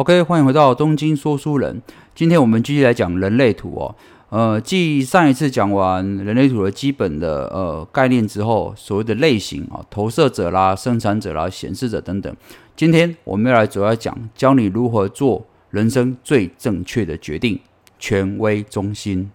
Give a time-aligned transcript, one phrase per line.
[0.00, 1.82] OK，欢迎回到东京说书人。
[2.14, 3.94] 今天我们继续来讲人类图哦。
[4.30, 12.34] 呃，继上一次讲完人类图的基本的呃概念之后，所谓的类型啊，投射者啦、生产者啦、显示者等等。
[12.74, 17.60] 今天我们要来主要讲，教你如何做人生最正确的决定——
[18.00, 19.30] 权威中心。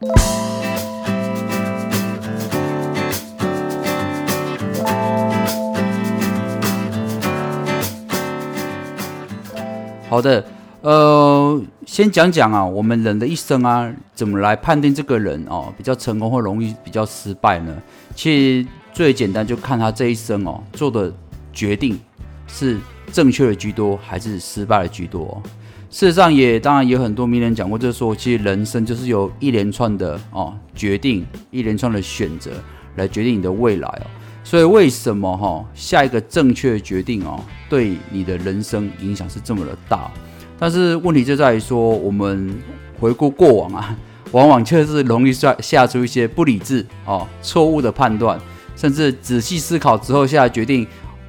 [10.07, 10.41] 好的，
[10.85, 17.75] 呃，先讲讲啊，我们人的一生啊，怎么来判定这个人哦，比较成功或容易比较失败呢？
[18.13, 21.11] 其实最简单就看他这一生哦做的
[21.51, 21.99] 决定
[22.45, 22.77] 是
[23.11, 25.41] 正确的居多，还是失败的居多。
[25.89, 32.51] 事实上也当然有很多名人讲过，就是说，其实人生就是由一连串的哦决定，一连串的选择
[32.97, 34.05] 来决定你的未来哦。
[34.43, 40.11] 所以为什么哈下一个正确的决定哦，对你的人生影响是这么的大？
[40.57, 42.57] 但是问题就在于说，我们
[42.99, 43.95] 回顾过往啊，
[44.31, 48.39] 往往确实容易下下出一些不理智哦、错误的判断，
[48.75, 50.87] 甚至仔细思考之后下决定，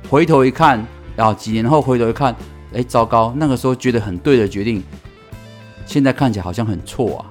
[0.09, 0.85] 回头一看，
[1.15, 2.35] 然后几年后回头一看，
[2.73, 4.83] 哎，糟糕，那个时候觉得很对的决定，
[5.85, 7.27] 现在看起来好像很错啊。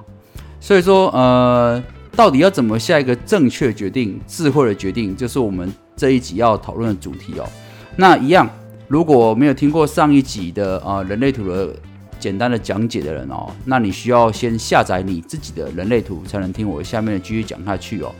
[0.60, 1.82] 所以说，呃。
[2.16, 7.46] 到底要怎么下一个正确决定、智慧的决定，就是我们这一集要讨论的主题哦。
[7.94, 8.48] 那一样，
[8.88, 11.76] 如果没有听过上一集的啊人类图的
[12.18, 18.14] 简单的讲解的人哦，那你需要先下载你自己的人类图，才能听我下面的继续讲下去哦，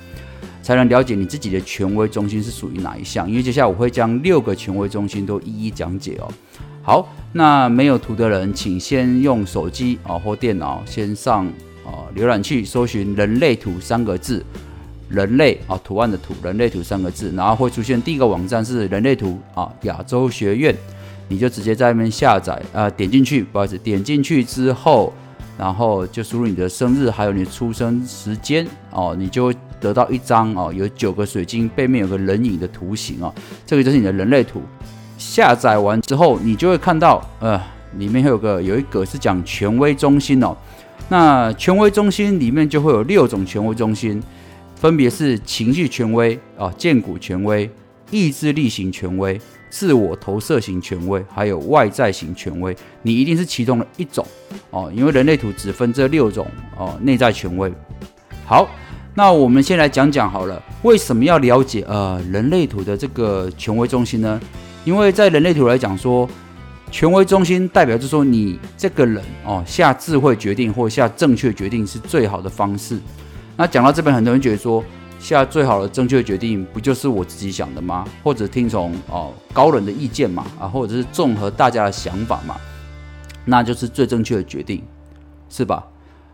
[0.63, 3.29] 才能了解你自己的权威中心是属于哪一项。
[3.29, 6.29] 因为接下来我会将六个权威中心都一一讲解哦。
[6.83, 11.47] 好，那没有图的人，请先用手机啊或电脑先上。
[11.87, 14.45] 啊，浏览器搜寻“人类图”三个字，
[15.09, 20.75] 人类啊，图案的图，人类图三个字，然后会出现第一个网站是人类图啊，亚洲学院，
[21.29, 25.13] 你就直接在那边下载啊，点进去，不好意思，点进去之后，
[25.59, 33.35] 然后就输入你的生日还有你的出生时间哦，你就会得到一张哦，有九个水晶，背面有个人影的图形哦，
[33.65, 34.63] 这个就是你的人类图。
[35.19, 37.61] 下载完之后，你就会看到呃，
[37.97, 40.55] 里面会有个有一个是讲权威中心哦。
[41.09, 44.23] 那权威中心里面就会有六种权威中心，
[44.75, 47.71] 分别是情绪权威啊、荐股权威、
[48.11, 49.41] 意志力型权威、
[49.79, 52.75] 自我投射型权威，还有外在型权威。
[53.03, 54.27] 你一定是其中的一种
[54.71, 56.47] 哦，因为人类图只分这六种
[56.79, 57.71] 哦内在权威。
[58.47, 58.67] 好，
[59.15, 64.41] 那我们先来讲讲好了，为什么要了解呃人类图的这个权威中心呢？
[64.87, 66.27] 因为在人类图来讲说。
[66.89, 72.97] 权威中心代表就是说，你这个人哦，下智慧决定或下正确决定是最好的方式。
[73.57, 74.83] 那讲到这边，很多人觉得说，
[75.19, 78.07] 下最好的正确决定不就是我自己想的吗？
[78.23, 80.47] 或者听从哦高人的意见嘛？
[80.61, 82.57] 啊，或者是综合大家的想法嘛？
[83.45, 84.83] 那就是最正确的决定，
[85.49, 85.87] 是吧？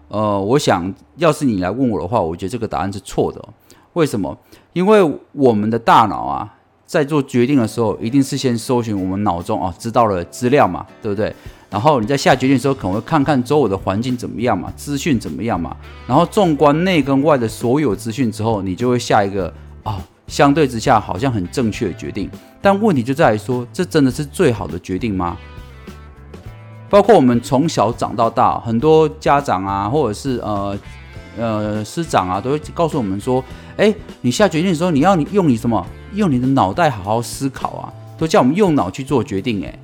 [0.08, 3.42] 呃，我想要是你来问我的话，我觉得这个答案是错的。
[3.94, 4.38] 为什么？
[4.72, 6.56] 因为我们的大脑啊。
[6.84, 11.34] 在做决定的时候，一定是先搜寻我们脑中啊知道了资料嘛，对不对？
[11.72, 15.74] 然后你在下决定的时候，可能会看看周围的环境怎么样嘛，资讯怎么样嘛。
[16.06, 22.30] 然后纵观内跟外的所有资讯之后，你就会下一个啊，相对之下好像很正确的决定。
[22.60, 25.38] 但问题就在于说，这真的是最好的决定吗？
[26.90, 30.78] 包括我们从小长到大，很多家长啊，或者是呃
[31.38, 33.42] 呃师长啊，都会告诉我们说，
[33.78, 35.86] 哎，你下决定的时候，你要你用你什么？
[36.12, 39.64] 用你的脑袋好好思考啊，都叫我们用脑去做决定。
[39.64, 39.78] 哎，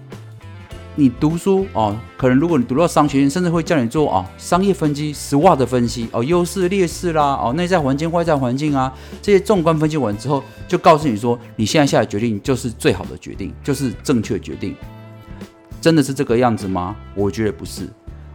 [0.98, 8.92] 你读书哦，可能如果你读到商学院，甚至会叫你做啊商业分析、实话的分析哦，优势劣势啦，哦内在环境、外在环境啊，
[9.22, 14.74] 这些纵观分析完之后，就告诉你说，你现在下的决定就是最好的决定，就是正确决定。
[15.80, 16.96] 真的是这个样子吗？
[17.14, 17.88] 我觉得不是。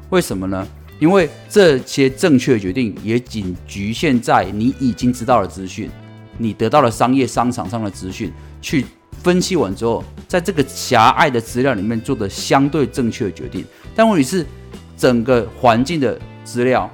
[0.09, 0.66] 为什么呢？
[1.00, 5.91] 因为这些正确的决定也仅局限在你已经知道的资讯。
[6.38, 8.31] 你得到了商业商场上的资讯，
[8.62, 8.85] 去
[9.23, 13.63] 分析完之后，在这个狭隘的资料里面做的相对正确的决定。
[13.95, 14.45] 但问题是，
[14.97, 16.89] 整个环境的资料，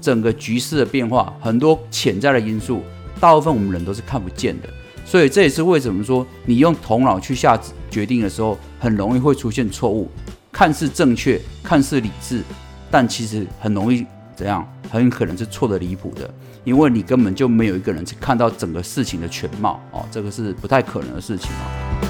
[0.00, 2.82] 整个局势的变化，很多潜在的因素，
[3.20, 4.68] 大部分我们人都是看不见的。
[5.04, 7.60] 所以这也是为什么说，你用头脑去下
[7.90, 10.10] 决定的时候，很容易会出现错误，
[10.50, 12.42] 看似正确，看似理智，
[12.90, 16.28] 但其实很容易怎样，很可能是错的离谱的。
[16.64, 22.00] 因为你根本就没有一个人去看到整个事情的全貌哦，这个是不太可能的事情哦。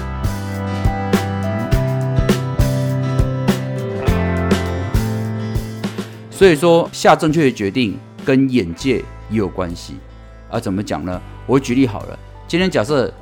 [6.31, 8.97] 所以说下正确的决定跟眼界
[9.29, 9.95] 也有关系
[10.49, 10.59] 啊？
[10.59, 11.21] 怎么讲呢？
[11.45, 13.13] 我举例好了，今天假设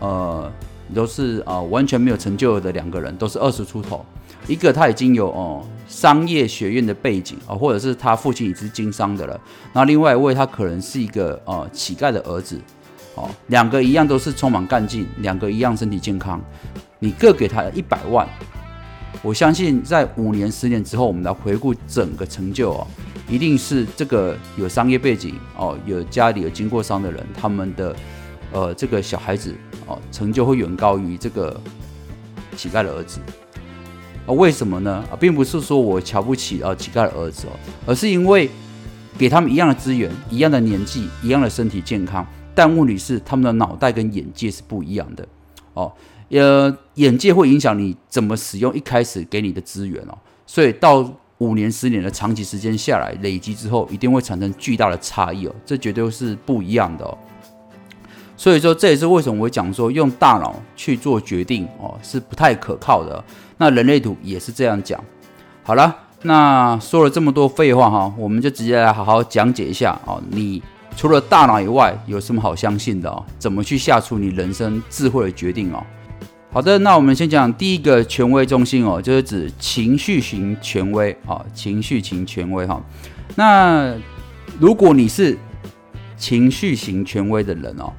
[0.00, 0.50] 呃
[0.94, 4.04] 都是啊完全没有成就的两个人，都是二十出头，
[4.48, 9.40] 一个他已经有哦商业学院的背景哦，或者是他父亲已是经商的了，
[9.72, 12.60] 那另外一位他可能是一个呃乞丐的儿子，
[13.14, 16.42] 哦，两个一样都是充满干劲，两个一样身体健康，
[16.98, 18.26] 你各给他一百万，
[19.22, 22.86] 我相信在五年十年之后，我们来回顾整个成就哦，
[23.28, 27.94] 一定是这个有商业背景哦，有家里有经过商的人，他们的
[28.50, 29.54] 呃这个小孩子
[29.86, 31.60] 哦成就会远高于这个
[32.56, 33.20] 乞丐的儿子。
[34.26, 35.04] 啊，为什么呢？
[35.10, 37.50] 啊，并不是说我瞧不起啊乞丐的儿子哦，
[37.86, 38.48] 而是因为
[39.18, 45.26] 给他们一样的资源、一样的年纪、一样的身体健康，但问题是他们的脑袋跟眼界是不一样的
[45.74, 45.92] 哦。
[46.30, 50.16] 呃，眼界会影响你怎么使用一开始给你的资源哦，
[50.46, 51.06] 所以到
[51.38, 57.18] 五年、十年的长期时间下来累积之后，一定会产生巨大的差异哦，这绝对是不一样的哦。
[58.36, 63.22] 所以说，这也是为什么我会讲说用大脑去做决定哦是不太可靠的。
[63.62, 64.98] 那人类图也是这样讲。
[65.62, 70.20] 好了，那说了这么多废话哈，我们就直接来好好讲解一下哦。
[70.30, 70.60] 你
[70.96, 73.24] 除了大脑以外，有什么好相信的哦？
[73.38, 75.80] 怎么去下出你人生智慧的决定哦？
[76.52, 82.82] 好的，那我们先讲第一个权威中心哦，就是指情绪型权威啊，情绪型权威哈。
[83.36, 83.94] 那
[84.58, 85.38] 如果你是
[86.16, 87.92] 情绪型权威的人哦。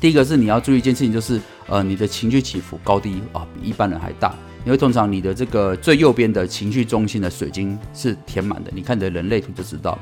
[0.00, 4.34] 第一个是你要注意一件事情，就是呃你的情绪起伏高低啊比一般人还大，
[4.64, 9.98] 因为通常你的这个最右边的情绪中心的水晶是填满的，你看你的人类图就知道。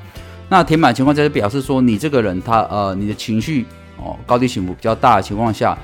[0.48, 3.64] 那填满情况下就表示说你这个人他呃你的情绪
[3.96, 5.76] 哦高低起伏比较大的情况下，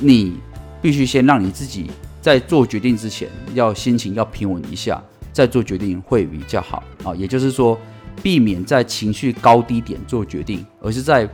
[0.00, 0.36] 你
[0.82, 5.02] 必须先让你自己在做决定之前要心情要平稳一下，
[5.32, 7.14] 再做决定会比较好啊。
[7.14, 7.78] 也就是说
[8.22, 11.28] 避免在情绪高低点做决定，而是在。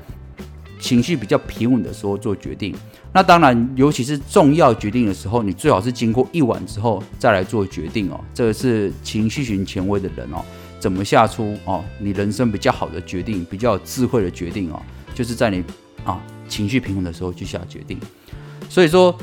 [0.80, 2.74] 情绪比较平稳的时候做决定，
[3.12, 8.18] 那当然，尤其是重要决定的时候，你最好是经过一晚之后再来做决定哦。
[8.34, 10.42] 这个是情绪型权威的人哦，
[10.80, 14.80] 怎么下出哦你人生比较好的决定，比较智慧的决定哦，
[15.14, 15.62] 就是在你
[16.04, 17.96] 啊情绪平稳的时候去下决定。
[18.68, 19.16] 所以说。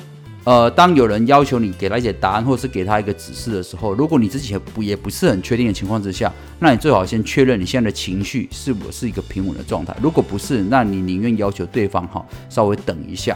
[0.48, 9.94] 呃，当有人要求你给他一些答案，或者是给他一个指示的时候，如果你自己也不也不是很确定的情况之下，那你最好先确认你现在的情绪是否是一个平稳的状态。
[10.02, 13.36] 如果不是，那你宁愿要求对方哈稍微等一下。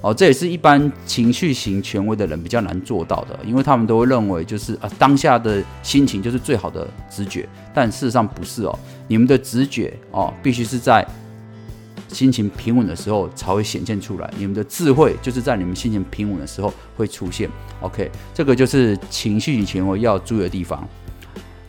[0.00, 8.76] 哦，这也是一般情绪型权威的人比较难做到的，因为他们都会认为就是啊当下的心情就是最好的直觉，但事实上不是哦，
[9.06, 11.06] 你们的直觉哦必须是在。
[12.08, 17.48] 心情平稳的时候才会显现出来，你们的智慧就是在你们心情平稳的时候会出现。
[17.80, 20.86] OK，这个就是情绪型权威要注意的地方。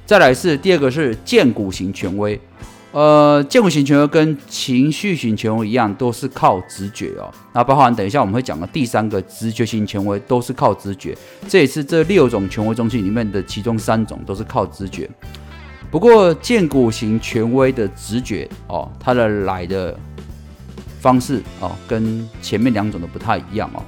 [0.05, 2.39] 再来是第二个是荐股型权威，
[2.91, 7.31] 呃，荐股型权威跟情绪型权威一样，都是靠直觉哦。
[7.53, 11.15] 那包含等一下我们会讲的第三个直觉型权威都是靠直觉，
[11.47, 15.07] 这也是这六种权威中心里面的其中三种都是靠直觉。
[15.91, 19.95] 不过荐股型权威的直觉哦，它的来的。
[20.99, 23.83] 方式哦，跟前面两种都不太一样哦。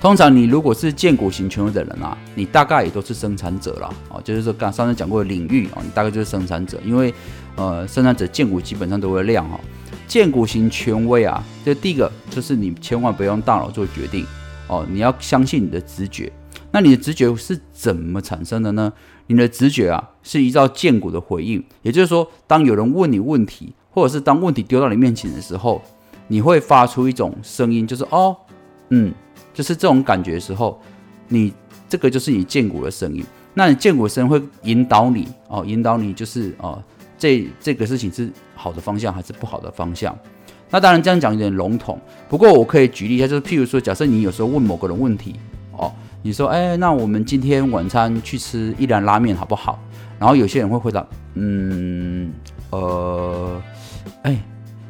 [0.00, 4.20] 通常你如果是建股型权威的人啊，你大概也都是生产者了哦。
[4.22, 7.14] 就是说刚上次讲过的领域哦，你大概就是生产者，因为
[7.56, 9.58] 呃，生产者建股基本上都会亮哦。
[10.06, 14.26] 建股型权威啊，这第一个就是你千万不要用大脑做决定
[14.68, 16.30] 哦，你要相信你的直觉。
[16.70, 18.92] 那你的直觉是怎么产生的呢？
[19.28, 23.72] 你的直觉啊，是依照建股的回应，也就是说，当有人问你问题。
[23.94, 25.80] 或者是当问题丢到你面前的时候，
[26.26, 28.36] 你会发出一种声音，就是哦，
[28.88, 29.14] 嗯，
[29.54, 30.80] 就是这种感觉的时候，
[31.28, 31.54] 你
[31.88, 33.24] 这个就是你剑骨的声音。
[33.54, 36.82] 那你剑骨声音会引导你哦，引导你就是哦，
[37.16, 40.18] 这这个事情是好的方向还是不好的方向？
[40.70, 41.96] 那当然这样讲有点笼统，
[42.28, 45.36] 不过我可以举例一下，就是譬如说，假设你有时候问某个人问题
[45.78, 49.78] 哦，你说，哎，那我们今天晚餐去吃一兰拉面好不好？
[50.18, 52.32] 然后有些人会回答，嗯，
[52.70, 53.62] 呃。
[54.24, 54.38] 哎，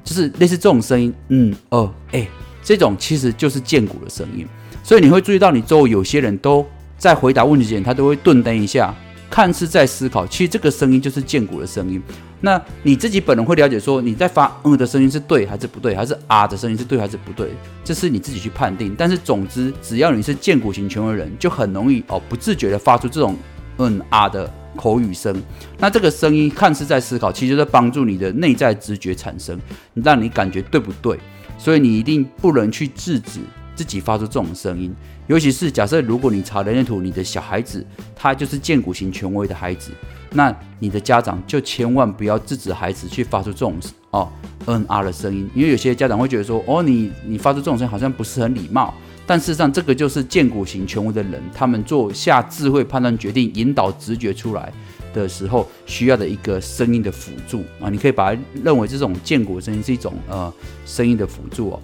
[0.02, 2.26] 就是类似这种声音，嗯，哦，哎，
[2.62, 4.44] 这种其实就是剑骨的声音。
[4.82, 6.66] 所以你会注意到，你周围有些人都
[6.98, 8.94] 在回答问题之前，他都会顿噔一下，
[9.30, 10.26] 看似在思考。
[10.26, 12.02] 其实这个声音就是剑骨的声音。
[12.40, 17.48] 那你自己本人会了解说，你在发嗯的声音是对还是不对，还是啊的声音是对还是不对，
[17.82, 18.94] 这是你自己去判定。
[18.96, 23.34] 但是总之，只要你是剑骨型权威人，就很容易哦，不自觉的发出这种
[23.78, 24.52] 嗯啊的。
[24.76, 25.34] 口语声，
[25.78, 29.58] 那这个声音看似在思考，其实在帮助你的内在直觉产生，
[29.94, 31.18] 让你感觉对不对？
[31.58, 33.40] 所以你一定不能去制止
[33.74, 34.94] 自己发出这种声音。
[35.26, 39.90] 尤其是假设如果你查人类图，你的小孩子他就是剑骨型权威的孩子，
[40.32, 43.74] 那你的家长就千万不要制止孩子去发出这种
[44.10, 44.28] 哦
[44.66, 48.92] 嗯啊的声音，因为有些家长会觉得说，哦你你发出这种声音好像不是很礼貌。
[49.26, 54.72] 但事实上，这个就是荐股型权威的人，他们做下智慧判断决定、引导直觉出来
[55.14, 57.88] 的时候需要的一个声音的辅助啊。
[57.88, 60.52] 你可以把它认为这种荐股声音是一种呃
[60.84, 61.80] 声音的辅助哦。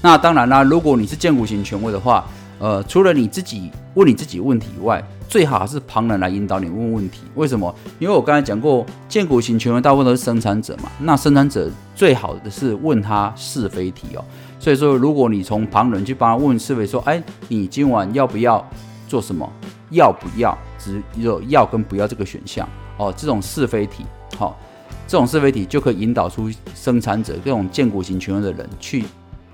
[0.00, 2.26] 那当然啦，如果你是荐股型权威的话，
[2.58, 7.20] 呃，除了你自己问你自己问题以外，最好还是旁人来引导你问问题。
[7.36, 7.72] 为什么？
[8.00, 10.90] 因为我刚才讲过，荐股型权威大部分都是生产者嘛。
[10.98, 14.24] 那生产者最好的是问他是非题哦。
[14.58, 18.64] 所以说，如果你从旁人去帮他问是非，说，哎，你今晚要不要
[19.06, 19.50] 做什么？
[19.90, 20.56] 要不要？
[20.78, 23.12] 只有要跟不要这个选项哦。
[23.16, 24.04] 这种是非题，
[24.36, 24.58] 好，
[25.06, 29.04] 这种是非题就可以引导出生产者这种荐股型权威的人去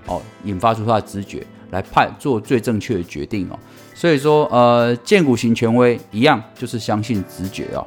[0.07, 1.47] 哦，引发出他的直觉。
[1.71, 3.59] 来判做最正确的决定哦，
[3.97, 7.85] 所以说呃，荐股型权威一样就是相信直觉哦。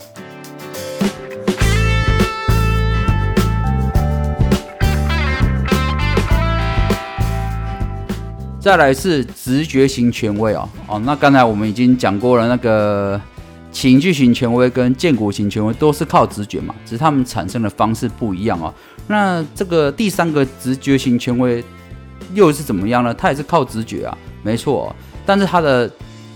[8.59, 13.19] 再来是直觉型权威哦哦，那刚才我们已经讲过了，那个
[13.71, 18.73] 情绪型权威跟建国型权威都是靠直觉嘛，只是他们产生的方式不一样哦。
[19.07, 21.63] 那这个第三个直觉型权威。
[22.33, 23.13] 又是怎么样呢？
[23.13, 24.93] 他也是靠直觉啊，没错。
[25.25, 25.89] 但是他的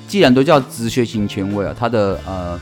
[0.07, 2.57] 既然都叫直觉型权威啊，他的呃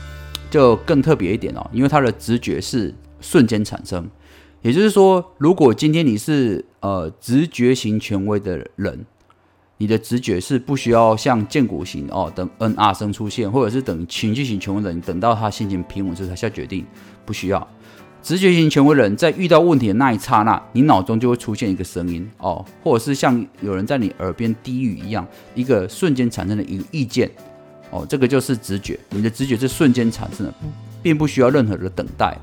[0.50, 4.04] 就更特别一点哦，因为他的直觉是瞬间产生。
[4.62, 9.06] 也就是说，如果今天你是呃直觉型权威的人，
[9.80, 16.84] 你的直觉是不需要像建股型哦等 N R 声出现，或者是等情绪型权威人等到他心情平稳之后才下决定，
[17.24, 17.66] 不需要。
[18.22, 27.30] 直觉型权威人在遇到问题的那一刹那，你脑中就会出现一个声音哦，或者是像有人在你耳边低语一样，一个瞬间产生的一个意见
[27.88, 29.00] 哦，这个就是直觉。
[29.08, 30.52] 你的直觉是瞬间产生的，
[31.02, 32.36] 并不需要任何的等待，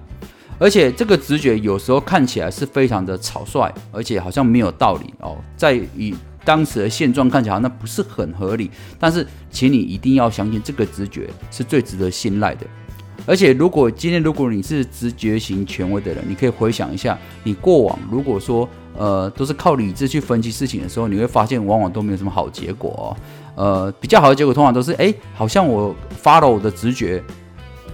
[0.57, 6.15] 而且这个直觉有时候看起来是非常的草率，而且好像没有道理哦，在以
[6.47, 12.65] 当时的现状看起来那不是很合理，但是请你一定要相信这个直觉是最值得信赖的。
[13.25, 23.05] 而且，如果今天如果你是直觉型权威的人，你可以回想一下，你过往如果说呃都是靠理智去分析事情的时候，你会发现往往都没有什么好结果哦。
[23.55, 27.21] 呃，比较好的结果通常都是哎，好像我发了我的直觉，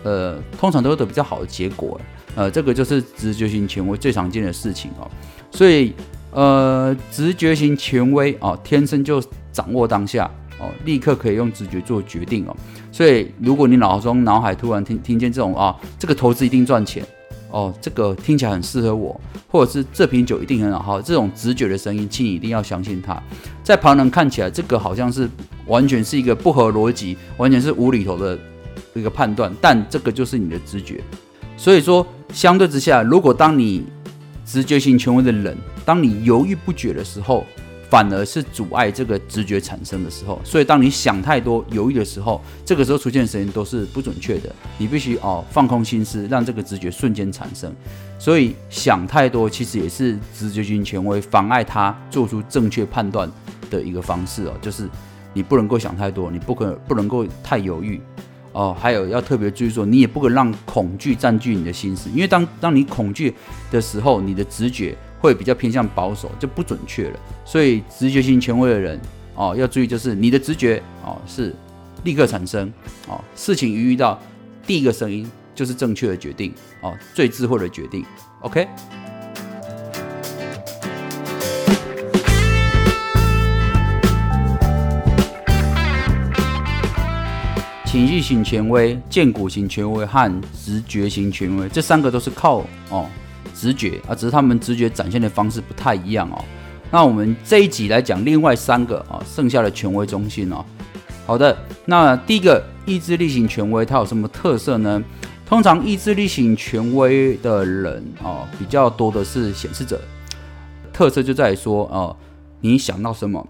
[0.03, 1.99] 呃，通常都会得比较好的结果。
[2.35, 5.09] 呃，这个就是直觉型权威最常见的事情哦。
[5.49, 5.95] 所以，
[6.33, 9.21] 呃，直觉型权威哦，天生就
[9.51, 10.29] 掌握当下。
[10.59, 12.55] 哦，立刻可以用直觉做决定哦。
[12.91, 17.03] 所以，如果你脑中脑海突然听听见这种啊，这个投资一定赚钱
[17.49, 23.21] 哦，这个听起来很适合我，或者是这瓶酒一定很好喝，这种直觉的声音，请你一定要相信它。
[23.63, 25.27] 在旁人看起来，这个好像是
[25.65, 28.37] 完全是一个不合逻辑、完全是无厘头的
[28.93, 31.01] 一个判断，但这个就是你的直觉。
[31.57, 33.83] 所以说，相对之下，如果当你
[34.45, 37.45] 直觉性权威的人，当你犹豫不决的时候，
[37.89, 44.53] 反而是阻碍这个直觉产生的时候，所以当你想太多、犹豫的时候，这个时候出现的声音都是不准确的。
[44.79, 47.71] 你必须哦放空心思，让这个直觉瞬间产生。
[48.17, 53.29] 所以想太多其实也是直觉型权威妨碍他做出正确判断
[53.69, 54.89] 的一个方式哦，就是
[55.33, 58.01] 你不能够想太多，你不可不能够太犹豫
[58.53, 58.75] 哦。
[58.79, 63.35] 还有要特别注意说，你也不可让恐惧占据你的心思，因为当当你恐惧
[63.69, 64.97] 的时候，你的直觉。
[65.23, 67.19] 会比较偏向保守，就不准确了。
[67.45, 68.99] 所以直觉性权威的人
[69.35, 71.55] 哦，要注意，就是你的直觉哦是
[72.03, 72.69] 立刻产生
[73.07, 74.19] 哦，事情一遇到
[74.67, 75.25] 第一个声音
[75.55, 78.05] 就是正确的决定哦，最智慧的决定。
[78.41, 78.67] OK。
[87.85, 93.07] 情绪型权威、荐股型权威和直觉型权威，这三个都是靠哦。
[93.53, 96.43] 直觉啊，只是他们直觉展现的方式不太一样哦。
[96.91, 100.63] 那我们这一集来讲另外三个啊，剩下的权威中心哦。
[101.25, 105.01] 好的，那第一个意志力型权威，它有什么特色呢？
[105.45, 110.01] 通常意志力型权威的人哦，比较多的是显示者，
[110.91, 112.15] 特色就在于说哦，
[112.59, 113.45] 你想到什么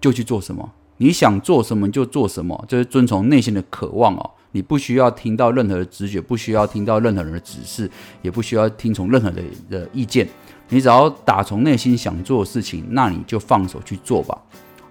[0.00, 4.30] 就去做什么，你想做什么就做什么，就是遵从内心的渴望哦。
[4.52, 7.90] 你不需要听到任何的直觉，不需要听到任何人的指示，
[8.22, 10.26] 也不需要听从任何的的意见。
[10.68, 14.36] 你只要打从内心想做的事情，那你就放手去做吧。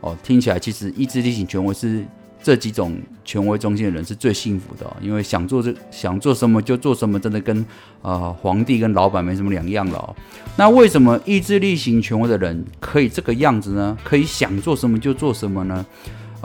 [0.01, 2.05] 哦，听起来其实意志力型权威是
[2.41, 7.65] 这几种权威中心的人是最幸福的，因为想做这想做什么就做什么，真的跟
[8.03, 10.15] 呃皇帝跟老板没什么两样了。
[10.55, 13.97] 那为什么意志力型权威的人可以这个样子呢？
[14.03, 15.83] 可以想做什么就做什么呢？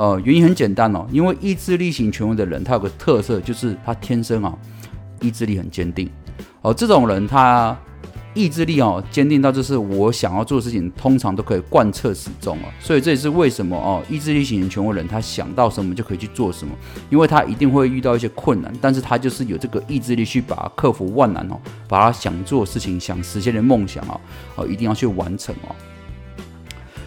[0.01, 4.57] 呃，原因很简单哦，因为意志力型权威的人，他有个特色，就是他天生啊
[5.21, 6.09] 意志力很坚定。
[6.63, 7.77] 哦，这种人他
[8.33, 12.73] 意志力哦，坚定到就是我想要做的事情，通常都可以贯彻始终哦。
[12.81, 16.73] 所以这也是为什么哦，意志力型权威人他想到什么就可以去做什么，
[17.11, 24.19] 因为他一定会遇到一些困难，但是他就是有这个意志力去把克服万难哦，把他想做的事情、想实现的梦想哦，
[24.57, 25.77] 哦一定要去完成哦。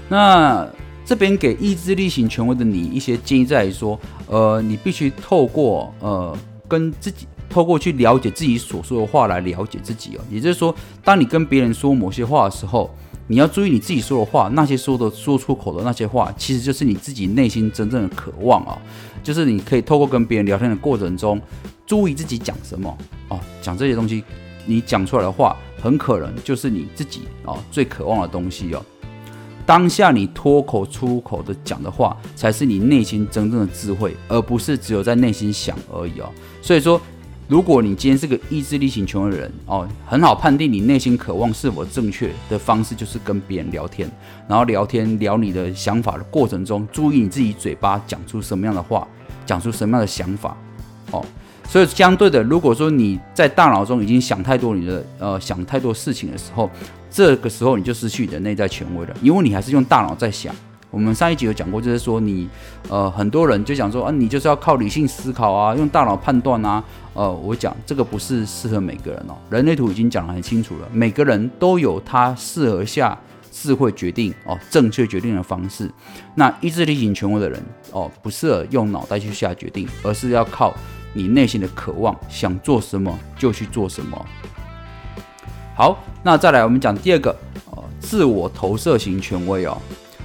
[0.09, 0.69] 那
[1.05, 7.27] 这边给意志力型权威的你一些建议，在于说，呃，你必须透过呃跟自己。
[7.49, 12.89] 透过去了解自己所说的话来了解自己哦，也就是说，当你跟别人说某些话的时候，
[13.27, 18.81] 你要注意你自己说的话，那些说的说出口的那些话，其实就是你自己内心真正的渴望啊。
[19.21, 21.39] 就是你可以透过跟别人聊天的过程中，
[21.85, 22.97] 注意自己讲什么
[23.29, 24.23] 哦，讲这些东西，
[24.65, 28.83] 你讲出来的话，很可能就是你自己哦最渴望的东西哦。
[29.65, 36.29] 当下你脱口出口的讲的话，才是你内心真正的智慧，而不是只有在内心想而已哦。
[36.61, 36.99] 所以说。
[37.49, 44.09] 如果你今天是个意志力型穷的人哦，很好判定你内心渴望是否正确的方式就是跟别人聊天，
[44.47, 49.05] 然后聊天聊你的想法的过程中，注意你自己嘴巴讲出什么样的话，
[49.45, 50.57] 讲出什么样的想法
[51.11, 51.23] 哦。
[51.67, 56.71] 所以相对的，如果说你在大脑中已经想太多你的呃想太多事情的时候，
[57.13, 60.53] 这个时候你就失去你的内在权威了，因为你还是用大脑在想。
[60.89, 62.49] 我们上一集有讲过，就是说你，
[62.89, 69.37] 呃，很多人就讲说，啊，你就是要靠理性思考啊，用大脑判断啊，呃，我讲这个不是适合每个人哦。
[69.51, 73.15] 人类图已经讲得很清楚了，每个人都有他适合下
[73.51, 75.87] 智慧决定哦，正确决定的方式。
[76.33, 80.73] 那意志力型权威的人哦，不适合用脑袋去下决定，而是要靠
[81.13, 84.25] 你内心的渴望，想做什么就去做什么。
[85.75, 87.35] 好，那再来我们讲第二个，
[87.71, 89.75] 呃，自我投射型权威哦。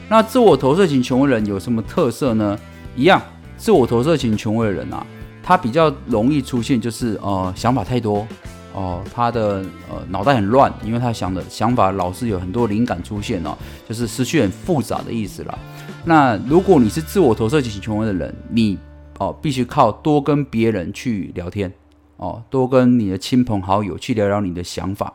[0.08, 2.58] 那自我投射型权威人有什么特色呢？
[2.94, 3.20] 一样，
[3.56, 5.06] 自我投射型权威的人啊，
[5.42, 8.26] 他比较容易出现就是呃想法太多
[8.74, 13.56] 哦，他的呃脑袋很乱，因为他想的想法老是有很多灵感出现哦，
[13.88, 15.58] 就是思绪很复杂的意思啦。
[16.04, 18.78] 那如果你是自我投射型权威的人，你
[19.18, 21.72] 哦必须靠多跟别人去聊天
[22.18, 25.12] 哦，多跟你的亲朋好友去聊聊你的想法。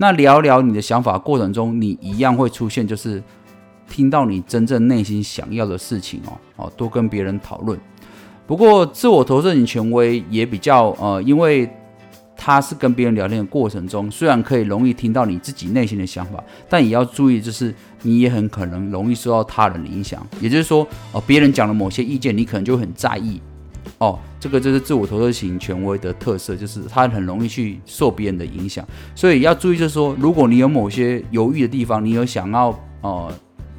[0.00, 3.22] 那聊聊你的想法过程中，你一样会出现就是。
[3.92, 7.76] 听到你真正内心想要的事情哦，哦，多跟别人讨论。
[8.46, 11.68] 不过，自我投射型权威也比较呃，因为
[12.36, 20.24] 他是跟别人聊天的过程中，虽然可以容易听到你自己内心的想法，但也要注意，就是你也很可能容易受到他人的影响。
[20.40, 23.42] 也就是说，哦，别人讲了某些意见，你可能就很在意。
[23.98, 28.84] 哦，这个就是自我投射型权威的特色，就是他很容易去受别人的影响。
[29.14, 33.32] 所以要注意，就是说，如果你有某些犹豫的地方，你有想要哦。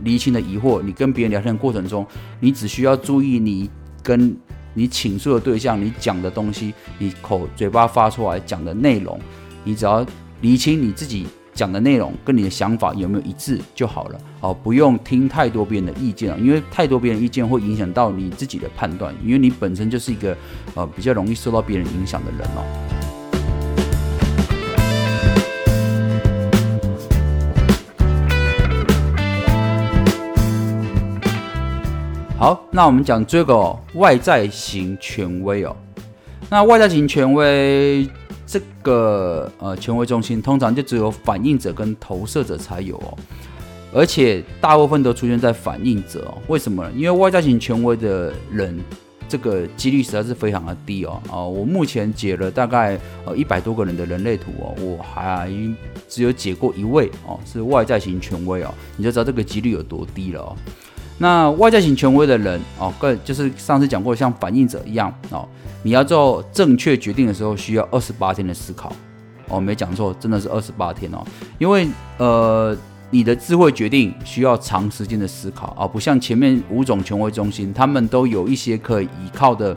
[0.04, 2.04] 厘清的疑惑，你跟别人聊天过程中，
[2.40, 3.70] 你只需要注意你
[4.02, 4.36] 跟
[4.74, 9.20] 你倾诉的对象，你讲的东西，你口嘴巴发出来讲的内容，
[9.64, 10.04] 你只要
[10.42, 14.20] 厘清你自己讲的内容跟你的想法有没有一致就好了。
[14.40, 20.36] 哦，不用听太多别人的意见了，因为太多别人意见会影响到你自己的判断，因为你本身就是一个
[20.74, 22.66] 呃比较容易受到别人影响的人哦。
[32.38, 35.76] 好，那我们讲这个外在型权威哦。
[36.50, 38.10] 那外在型权威
[38.52, 43.18] 这个呃权威中心，通常就只有反应者跟投射者才有哦，
[43.94, 46.38] 而且大部分都出现在反应者哦。
[46.48, 46.92] 为什么呢？
[46.94, 48.78] 因为外在型权威的人，
[49.30, 51.22] 这个几率实在是非常的低哦。
[51.30, 55.50] 啊，我目前解了大概呃一百多个人的人类图哦，我还
[56.10, 60.58] 只有解过一位哦，是外在型权威哦，你就知道这个几率有多低了哦。
[61.18, 65.48] 那外在型权威的人哦，更就是上次讲过，像反应者一样哦，
[65.84, 68.94] 你要做正确决定的时候，需要二十八天的思考
[69.48, 71.26] 哦，没讲错，真的是二十八天哦，
[71.58, 72.78] 因为呃，
[73.10, 79.76] 你的智慧决定需要长时间的思考啊，不像前面五种权威中心，他们都有一些可以依靠的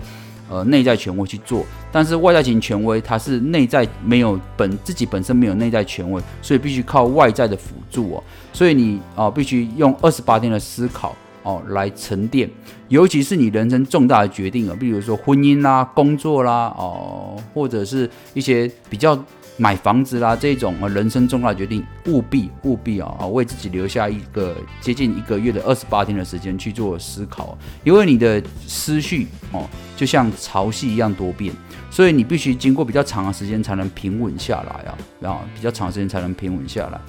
[0.48, 11.16] 呃内在权威去做，但是外在型权威它是内在没有本自己本身没有内在权威，所以必须靠外在的辅助哦，所以你啊必须用二十八天的思考。
[11.44, 12.50] 哦，来沉淀，
[12.88, 19.16] 尤其是你人生重大的决定啊，比如说婚姻啦、工作啦，哦，或者是一些比较
[19.56, 31.54] 买房子啦这种啊人生重大决定，务必务必啊啊为自己留下一个接近一个月的二十八天的时间去做思考，因为你的思绪哦就像潮汐一样多变，
[31.90, 37.00] 所以你必须经过比较长的时间才能平稳下来啊，然后比较长时间才能平稳下来。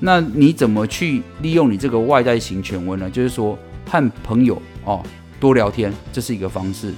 [0.00, 3.08] 那你怎么去利用你这个外在型权威呢？
[3.08, 5.02] 就是说和朋友哦
[5.40, 6.92] 多聊天，这是一个方式。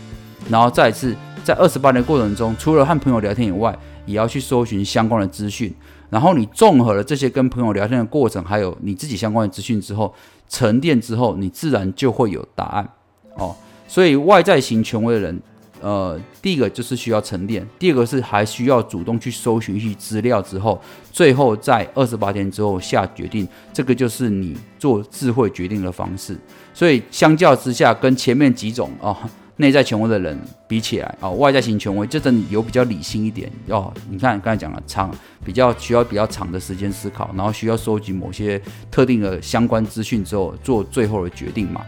[0.49, 5.73] 然后再次在二十八天过程中，除了和朋友聊天以外，也要去搜寻相关的资讯。
[6.09, 10.15] 然后你综合了这些跟朋友聊天的过程，还有你自己相关的资讯之后，
[10.49, 12.89] 沉淀之后，你自然就会有答案
[13.35, 13.55] 哦。
[13.89, 15.43] 所以外在型权威的人，
[15.87, 23.47] 呃，第一个就是需要沉淀，第二个是还需要主动去搜寻一些资料之后，最后在二十八天之后下决定。
[23.73, 26.37] 这个就是你做智慧决定的方式。
[26.75, 29.17] 所以相较之下，跟前面几种啊。
[29.59, 33.51] 内在权威的人比起来啊，外在型权威就真的有比较理性一点。
[33.69, 35.11] 哦，你看刚才讲了长，
[35.43, 41.81] 比较需要比较长的时间思考，然后需要收集某些特定的相关资讯之后做最后的决定嘛。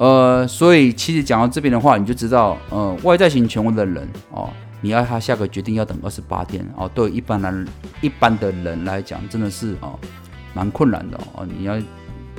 [0.00, 4.48] 呃，所以其实讲到这边的话，你就知道，呃，外在型权威的人哦，
[4.80, 7.68] 你要他下个决定要等二十八天哦，对一般人
[8.00, 9.98] 一般的人来讲，真的是哦
[10.54, 11.78] 蛮困难的哦，你要。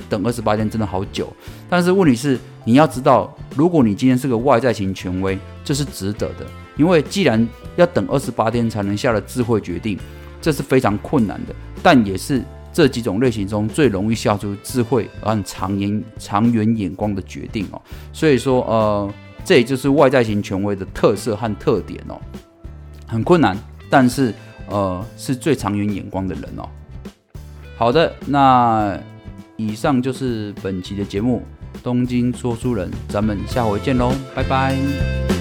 [0.08, 1.32] 等二十八天真的好久，
[1.70, 6.44] 但是问题是你要知道，如果你今天是个外在型权威，这是值得的，
[6.76, 9.96] 因为既然要等二十八天才能下的智慧决定，
[10.40, 12.42] 这是非常困难的，但也是
[12.72, 17.80] 这几种类型中最容易下出智慧而长远长远眼光的决定哦。
[18.12, 22.18] 所以说，呃，这也就是外在型权威的特色和特点哦，
[23.06, 23.56] 很困难，
[23.90, 24.34] 但是
[24.68, 26.68] 呃，是最长远眼光的人哦。
[27.76, 28.98] 好的，那。
[29.58, 31.42] 以上就是本期的节目，
[31.84, 35.31] 东京说书人，咱们下回见喽，拜拜。